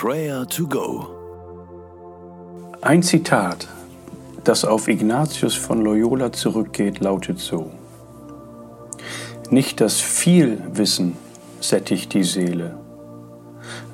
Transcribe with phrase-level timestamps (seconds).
[0.00, 1.08] Prayer to Go.
[2.82, 3.66] Ein Zitat,
[4.44, 7.72] das auf Ignatius von Loyola zurückgeht, lautet so.
[9.50, 11.16] Nicht das Vielwissen
[11.60, 12.78] sättigt die Seele,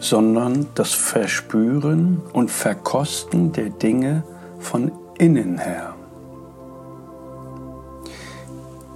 [0.00, 4.24] sondern das Verspüren und Verkosten der Dinge
[4.58, 5.94] von innen her.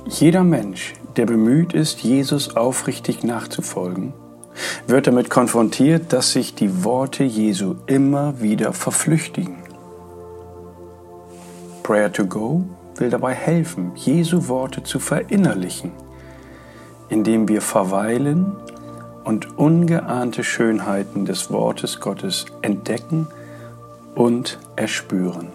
[0.08, 4.12] Jeder Mensch, der bemüht ist, Jesus aufrichtig nachzufolgen,
[4.86, 9.56] wird damit konfrontiert, dass sich die Worte Jesu immer wieder verflüchtigen.
[11.82, 12.64] Prayer to Go
[12.96, 15.92] will dabei helfen, Jesu Worte zu verinnerlichen,
[17.08, 18.56] indem wir verweilen
[19.24, 23.26] und ungeahnte Schönheiten des Wortes Gottes entdecken
[24.14, 25.48] und erspüren.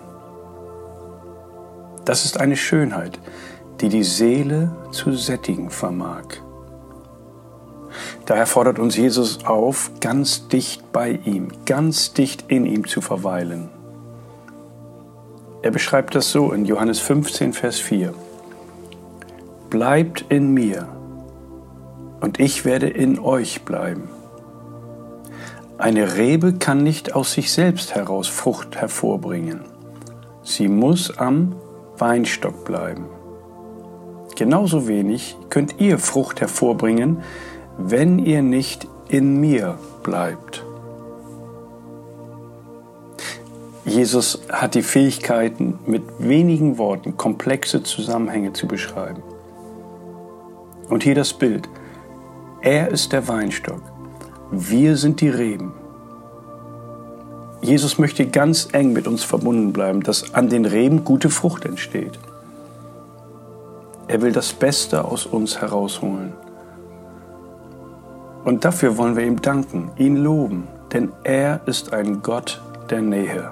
[2.06, 3.20] Das ist eine Schönheit,
[3.80, 6.26] die die Seele zu sättigen vermag.
[8.26, 13.70] Daher fordert uns Jesus auf, ganz dicht bei ihm, ganz dicht in ihm zu verweilen.
[15.62, 18.14] Er beschreibt das so in Johannes 15, Vers 4.
[19.70, 20.88] Bleibt in mir
[22.20, 24.10] und ich werde in euch bleiben.
[25.78, 29.62] Eine Rebe kann nicht aus sich selbst heraus Frucht hervorbringen.
[30.44, 31.56] Sie muss am
[31.98, 33.06] Weinstock bleiben.
[34.36, 37.24] Genauso wenig könnt ihr Frucht hervorbringen,
[37.90, 40.64] wenn ihr nicht in mir bleibt.
[43.86, 49.24] Jesus hat die Fähigkeiten, mit wenigen Worten komplexe Zusammenhänge zu beschreiben.
[50.88, 51.68] Und hier das Bild.
[52.62, 53.82] Er ist der Weinstock.
[54.52, 55.74] Wir sind die Reben.
[57.62, 62.20] Jesus möchte ganz eng mit uns verbunden bleiben, dass an den Reben gute Frucht entsteht.
[64.08, 66.34] Er will das Beste aus uns herausholen.
[68.44, 73.52] Und dafür wollen wir ihm danken, ihn loben, denn er ist ein Gott der Nähe.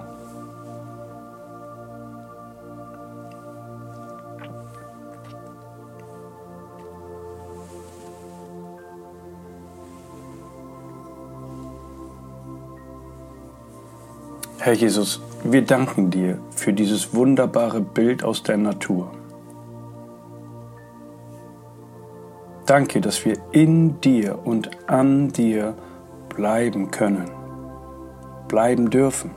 [14.62, 19.10] Herr Jesus, wir danken dir für dieses wunderbare Bild aus der Natur.
[22.70, 25.74] Danke, dass wir in dir und an dir
[26.30, 27.28] bleiben können,
[28.48, 29.32] bleiben dürfen.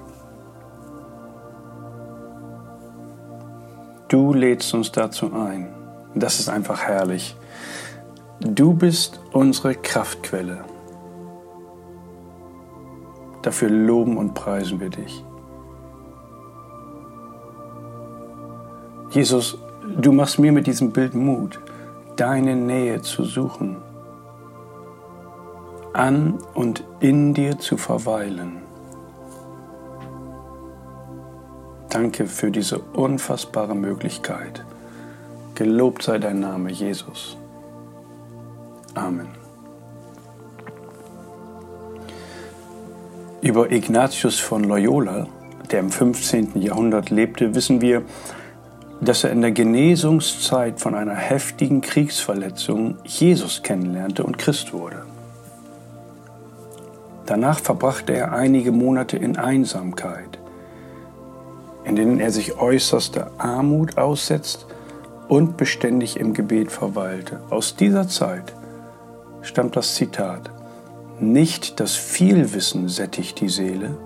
[4.09, 5.73] Du lädst uns dazu ein.
[6.15, 7.35] Das ist einfach herrlich.
[8.41, 10.67] Du bist unsere Kraftquelle.
[13.41, 15.25] Dafür loben und preisen wir dich.
[19.09, 19.57] Jesus,
[19.97, 21.59] du machst mir mit diesem Bild Mut
[22.17, 23.77] deine Nähe zu suchen,
[25.93, 28.63] an und in dir zu verweilen.
[31.91, 34.65] Danke für diese unfassbare Möglichkeit.
[35.55, 37.37] Gelobt sei dein Name, Jesus.
[38.95, 39.29] Amen.
[43.43, 45.27] Über Ignatius von Loyola,
[45.71, 46.63] der im 15.
[46.63, 48.03] Jahrhundert lebte, wissen wir,
[49.03, 55.03] dass er in der Genesungszeit von einer heftigen Kriegsverletzung Jesus kennenlernte und Christ wurde.
[57.27, 60.39] Danach verbrachte er einige Monate in Einsamkeit,
[61.85, 64.67] in denen er sich äußerster Armut aussetzt
[65.29, 67.41] und beständig im Gebet verweilte.
[67.51, 68.55] Aus dieser Zeit
[69.43, 70.51] stammt das Zitat,
[71.19, 73.97] nicht das Vielwissen sättigt die Seele,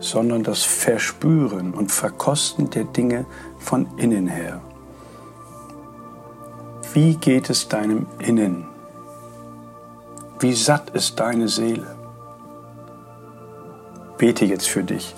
[0.00, 3.26] sondern das Verspüren und Verkosten der Dinge
[3.58, 4.60] von innen her.
[6.92, 8.66] Wie geht es deinem Innen?
[10.38, 11.96] Wie satt ist deine Seele?
[14.18, 15.14] Bete jetzt für dich,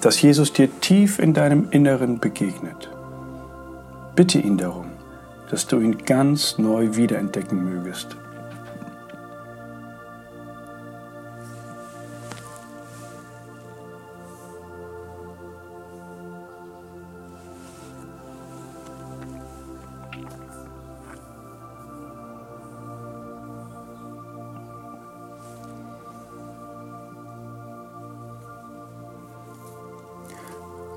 [0.00, 2.90] dass Jesus dir tief in deinem Inneren begegnet.
[4.14, 4.86] Bitte ihn darum,
[5.50, 8.16] dass du ihn ganz neu wiederentdecken mögest.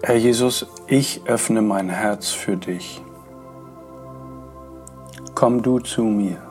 [0.03, 3.01] Herr Jesus, ich öffne mein Herz für dich.
[5.35, 6.41] Komm du zu mir.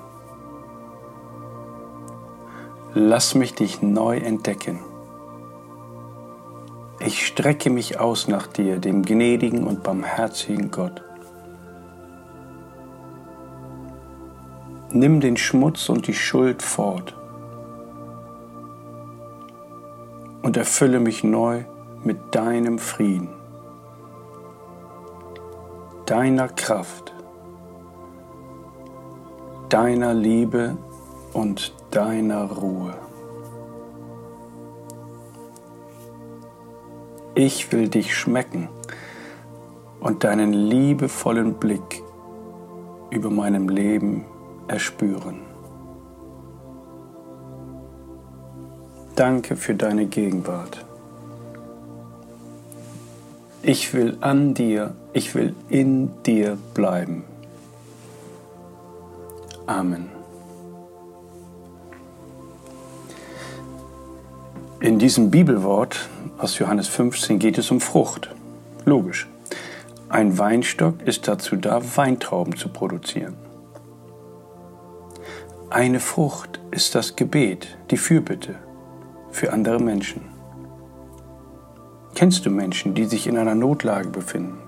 [2.94, 4.80] Lass mich dich neu entdecken.
[7.00, 11.02] Ich strecke mich aus nach dir, dem gnädigen und barmherzigen Gott.
[14.90, 17.14] Nimm den Schmutz und die Schuld fort.
[20.42, 21.64] und erfülle mich neu
[22.02, 23.28] mit deinem Frieden,
[26.10, 27.14] deiner Kraft,
[29.68, 30.76] deiner Liebe
[31.32, 32.94] und deiner Ruhe.
[37.36, 38.68] Ich will dich schmecken
[40.00, 42.02] und deinen liebevollen Blick
[43.10, 44.24] über meinem Leben
[44.66, 45.42] erspüren.
[49.14, 50.89] Danke für deine Gegenwart.
[53.62, 57.24] Ich will an dir, ich will in dir bleiben.
[59.66, 60.08] Amen.
[64.80, 66.08] In diesem Bibelwort
[66.38, 68.34] aus Johannes 15 geht es um Frucht.
[68.86, 69.28] Logisch.
[70.08, 73.36] Ein Weinstock ist dazu da, Weintrauben zu produzieren.
[75.68, 78.54] Eine Frucht ist das Gebet, die Fürbitte
[79.30, 80.29] für andere Menschen.
[82.14, 84.58] Kennst du Menschen, die sich in einer Notlage befinden?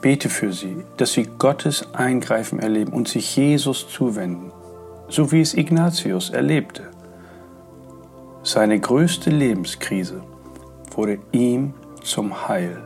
[0.00, 4.50] Bete für sie, dass sie Gottes Eingreifen erleben und sich Jesus zuwenden,
[5.08, 6.90] so wie es Ignatius erlebte.
[8.42, 10.22] Seine größte Lebenskrise
[10.92, 12.82] wurde ihm zum Heil.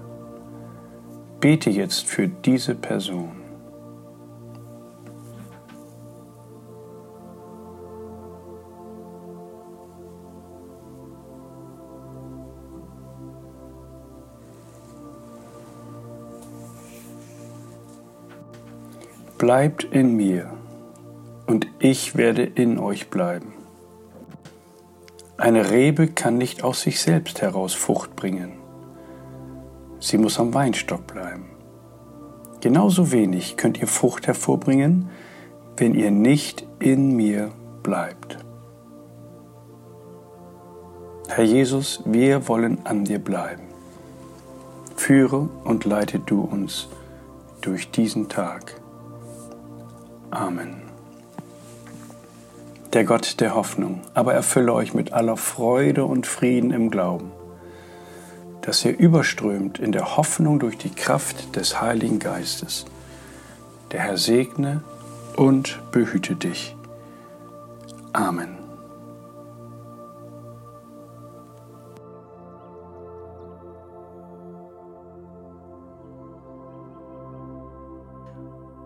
[1.38, 3.44] Bete jetzt für diese Person.
[19.39, 20.53] Bleibt in mir
[21.47, 23.53] und ich werde in euch bleiben.
[25.37, 28.53] Eine Rebe kann nicht aus sich selbst heraus Frucht bringen.
[29.99, 31.47] Sie muss am Weinstock bleiben.
[32.61, 35.11] Genauso wenig könnt ihr Frucht hervorbringen,
[35.77, 37.51] wenn ihr nicht in mir
[37.83, 38.39] bleibt.
[41.29, 43.65] Herr Jesus, wir wollen an dir bleiben.
[44.95, 46.89] Führe und leite du uns
[47.61, 48.81] durch diesen Tag.
[50.35, 50.83] Amen.
[52.93, 57.33] Der Gott der Hoffnung aber erfülle euch mit aller Freude und Frieden im Glauben
[58.65, 62.87] dass ihr überströmt in der Hoffnung durch die Kraft des Heiligen Geistes.
[63.93, 64.83] Der Herr segne
[65.37, 66.75] und behüte dich.
[68.15, 68.64] Amen.